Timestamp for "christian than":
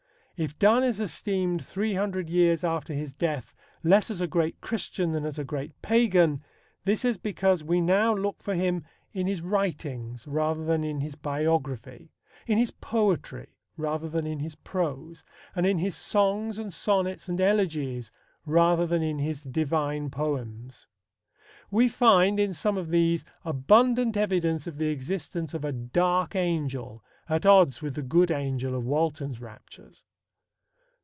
4.59-5.23